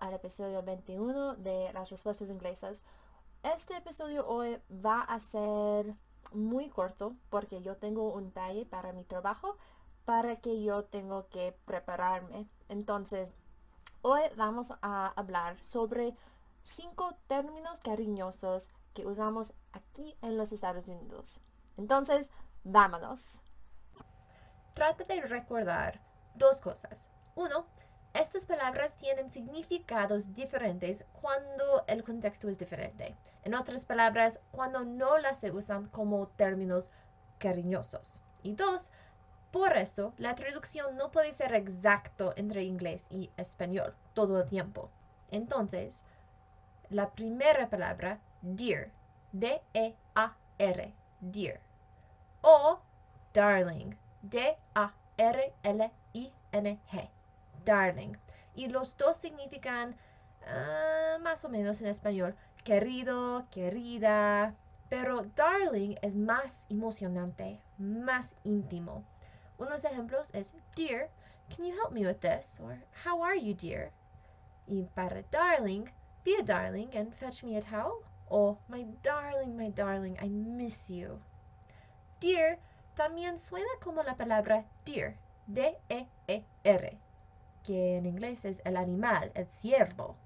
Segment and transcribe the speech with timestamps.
[0.00, 2.82] al episodio 21 de las respuestas inglesas.
[3.42, 5.94] Este episodio hoy va a ser
[6.32, 9.56] muy corto porque yo tengo un talle para mi trabajo
[10.04, 12.48] para que yo tengo que prepararme.
[12.68, 13.34] Entonces,
[14.02, 16.16] hoy vamos a hablar sobre
[16.62, 21.40] cinco términos cariñosos que usamos aquí en los Estados Unidos.
[21.76, 22.30] Entonces,
[22.64, 23.40] vámonos.
[24.74, 26.00] Trata de recordar
[26.34, 27.08] dos cosas.
[27.34, 27.66] Uno,
[28.14, 33.16] estas palabras tienen significados diferentes cuando el contexto es diferente.
[33.42, 36.90] En otras palabras, cuando no las se usan como términos
[37.38, 38.20] cariñosos.
[38.42, 38.90] Y dos,
[39.50, 44.90] por eso la traducción no puede ser exacto entre inglés y español todo el tiempo.
[45.30, 46.04] Entonces,
[46.90, 48.90] la primera palabra, dear,
[49.32, 51.60] D-E-A-R, dear,
[52.42, 52.78] o
[53.32, 54.92] darling, D-A-R-L-I-N-G
[57.64, 58.16] darling.
[58.54, 59.96] Y los dos significan
[60.46, 64.54] ah, más o menos en español querido, querida.
[64.88, 69.02] Pero darling es más emocionante, más íntimo.
[69.58, 71.08] Unos ejemplos es Dear,
[71.48, 72.60] can you help me with this?
[72.60, 73.90] Or How are you, dear?
[74.66, 75.90] Y para darling,
[76.24, 78.02] be a darling and fetch me a towel.
[78.28, 81.18] O My darling, my darling, I miss you.
[82.20, 82.58] Dear
[82.96, 85.16] también suena como la palabra deer,
[85.46, 86.98] D-E-E-R
[87.62, 90.16] que en inglés es el animal, el ciervo.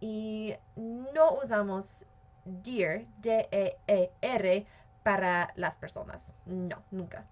[0.00, 2.04] Y no usamos
[2.44, 4.66] deer, D-E-E-R,
[5.02, 6.32] para las personas.
[6.46, 7.24] No, nunca.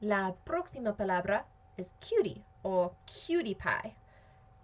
[0.00, 3.94] La próxima palabra es cutie o cutie pie.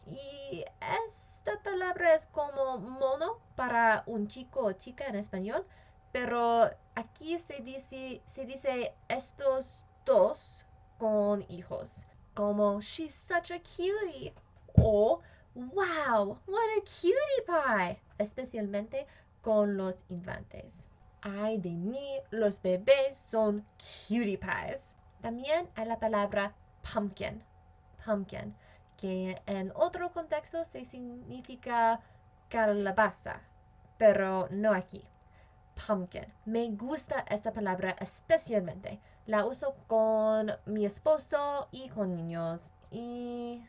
[0.06, 0.64] Y
[1.06, 5.66] esta palabra es como mono para un chico o chica en español,
[6.12, 10.66] pero aquí se dice, se dice estos dos
[10.98, 14.32] con hijos como she's such a cutie
[14.77, 15.20] o
[15.54, 19.06] wow, what a cutie pie, especialmente
[19.42, 20.89] con los infantes.
[21.23, 23.64] Ay de mí, los bebés son
[24.08, 24.96] cutie pies.
[25.23, 26.52] También hay la palabra
[26.83, 27.42] pumpkin,
[28.05, 28.55] pumpkin,
[28.96, 32.00] que en otro contexto se significa
[32.48, 33.40] calabaza,
[33.96, 35.02] pero no aquí.
[35.86, 36.27] Pumpkin.
[36.44, 42.73] Me gusta esta palabra especialmente la uso con mi esposo y con niños.
[42.90, 43.64] Y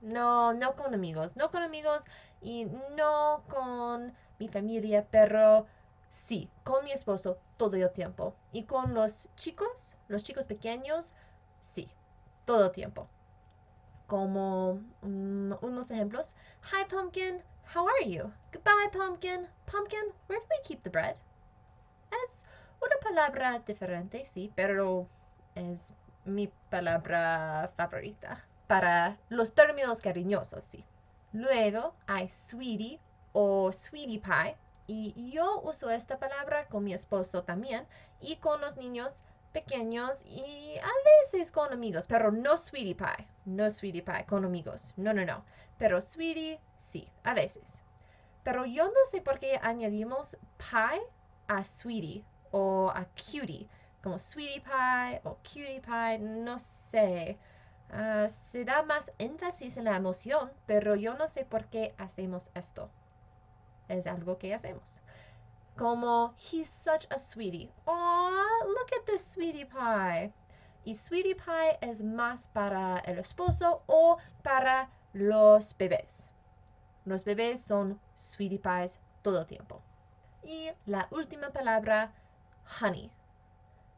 [0.00, 1.36] no, no con amigos.
[1.36, 2.02] No con amigos
[2.40, 5.66] y no con mi familia, pero
[6.08, 8.34] sí, con mi esposo todo el tiempo.
[8.52, 11.14] Y con los chicos, los chicos pequeños,
[11.60, 11.88] sí,
[12.44, 13.08] todo el tiempo.
[14.06, 16.34] Como mm, unos ejemplos.
[16.72, 17.42] Hi, Pumpkin.
[17.74, 18.32] How are you?
[18.52, 19.46] Goodbye, Pumpkin.
[19.66, 21.16] Pumpkin, where do we keep the bread?
[22.90, 25.06] Una palabra diferente, sí, pero
[25.54, 25.92] es
[26.24, 30.84] mi palabra favorita para los términos cariñosos, sí.
[31.32, 32.98] Luego hay sweetie
[33.32, 34.56] o sweetie pie
[34.86, 37.86] y yo uso esta palabra con mi esposo también
[38.20, 39.22] y con los niños
[39.52, 40.90] pequeños y a
[41.22, 45.44] veces con amigos, pero no sweetie pie, no sweetie pie con amigos, no, no, no,
[45.78, 47.80] pero sweetie sí, a veces.
[48.42, 51.00] Pero yo no sé por qué añadimos pie
[51.48, 53.68] a sweetie o a cutie,
[54.02, 57.38] como sweetie pie o cutie pie, no sé.
[57.92, 62.48] Ah, se da más énfasis en la emoción, pero yo no sé por qué hacemos
[62.54, 62.88] esto.
[63.88, 65.00] Es algo que hacemos.
[65.76, 67.72] Como, he's such a sweetie.
[67.86, 70.32] Oh, look at this sweetie pie.
[70.84, 76.30] Y sweetie pie es más para el esposo o para los bebés.
[77.04, 79.82] Los bebés son sweetie pies todo el tiempo.
[80.44, 82.12] Y la última palabra
[82.80, 83.10] honey.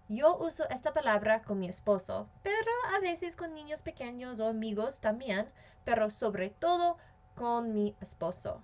[0.09, 5.01] Yo uso esta palabra con mi esposo, pero a veces con niños pequeños o amigos
[5.01, 5.51] también,
[5.85, 6.97] pero sobre todo
[7.35, 8.63] con mi esposo.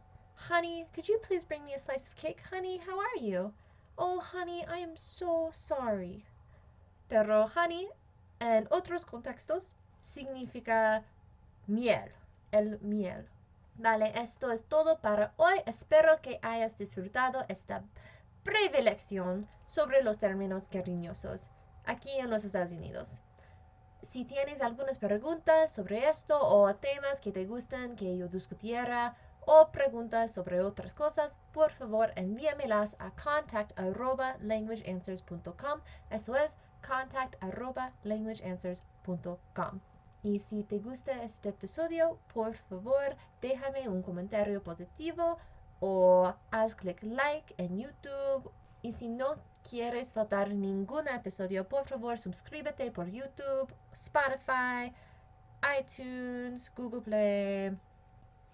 [0.49, 2.41] Honey, could you please bring me a slice of cake?
[2.51, 3.53] Honey, how are you?
[3.97, 6.25] Oh, honey, I am so sorry.
[7.09, 7.89] Pero honey,
[8.41, 11.03] en otros contextos, significa
[11.66, 12.13] miel,
[12.53, 13.28] el miel.
[13.77, 15.63] Vale, esto es todo para hoy.
[15.66, 17.83] Espero que hayas disfrutado esta
[18.45, 21.49] breve lección sobre los términos cariñosos
[21.85, 23.21] aquí en los Estados Unidos.
[24.03, 29.71] Si tienes algunas preguntas sobre esto o temas que te gustan que yo discutiera o
[29.73, 35.81] preguntas sobre otras cosas, por favor envíamelas a contact@languageanswers.com.
[36.11, 36.57] Eso es
[36.87, 39.81] contact@languageanswers.com.
[40.23, 45.39] Y si te gusta este episodio, por favor, déjame un comentario positivo
[45.80, 48.51] o haz clic like en YouTube.
[48.83, 49.36] Y si no
[49.69, 54.95] quieres faltar ningún episodio, por favor suscríbete por YouTube, Spotify,
[55.80, 57.77] iTunes, Google Play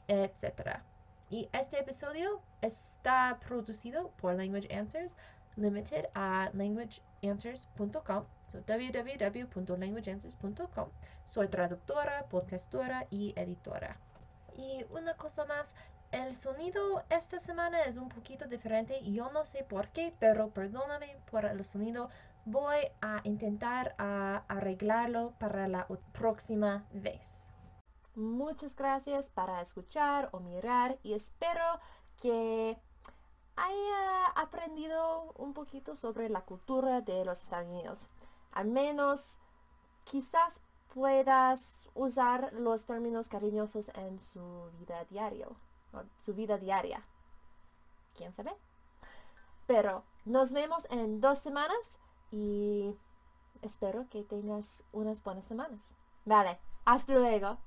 [0.09, 0.81] etc.
[1.31, 5.15] Y este episodio está producido por Language Answers
[5.57, 10.89] Limited a languageanswers.com, so www.languageanswers.com.
[11.25, 13.97] Soy traductora, podcastora y editora.
[14.57, 15.75] Y una cosa más,
[16.15, 19.03] el sonido esta semana es un poquito diferente.
[19.03, 22.09] Yo no sé por qué, pero perdóname por el sonido.
[22.45, 27.43] Voy a intentar arreglarlo para la próxima vez.
[28.15, 31.65] Muchas gracias para escuchar o mirar y espero
[32.23, 32.79] que
[33.57, 38.09] haya aprendido un poquito sobre la cultura de los Estados Unidos.
[38.53, 39.39] Al menos
[40.05, 40.61] quizás
[40.95, 45.05] puedas usar los términos cariñosos en su vida
[46.21, 47.07] su vida diaria.
[48.15, 48.57] ¿Quién sabe?
[49.67, 51.99] Pero nos vemos en dos semanas
[52.31, 52.95] y
[53.63, 55.95] espero que tengas unas buenas semanas.
[56.25, 57.59] Vale, hasta luego.